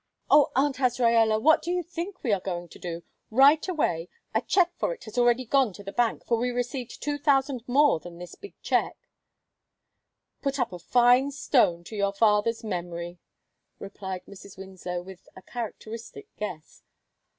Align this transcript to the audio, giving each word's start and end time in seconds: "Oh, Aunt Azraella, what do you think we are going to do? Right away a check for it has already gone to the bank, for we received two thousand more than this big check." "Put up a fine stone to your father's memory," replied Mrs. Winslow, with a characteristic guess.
"Oh, 0.31 0.51
Aunt 0.55 0.77
Azraella, 0.77 1.39
what 1.39 1.61
do 1.61 1.69
you 1.69 1.83
think 1.83 2.23
we 2.23 2.33
are 2.33 2.39
going 2.41 2.67
to 2.69 2.79
do? 2.79 3.03
Right 3.29 3.67
away 3.67 4.09
a 4.33 4.41
check 4.41 4.73
for 4.75 4.95
it 4.95 5.03
has 5.03 5.15
already 5.15 5.45
gone 5.45 5.73
to 5.73 5.83
the 5.83 5.91
bank, 5.91 6.25
for 6.25 6.39
we 6.39 6.49
received 6.49 7.03
two 7.03 7.19
thousand 7.19 7.61
more 7.67 7.99
than 7.99 8.17
this 8.17 8.33
big 8.33 8.59
check." 8.63 8.97
"Put 10.41 10.57
up 10.59 10.73
a 10.73 10.79
fine 10.79 11.29
stone 11.29 11.83
to 11.83 11.95
your 11.95 12.13
father's 12.13 12.63
memory," 12.63 13.19
replied 13.77 14.25
Mrs. 14.27 14.57
Winslow, 14.57 15.03
with 15.03 15.27
a 15.35 15.43
characteristic 15.43 16.35
guess. 16.35 16.81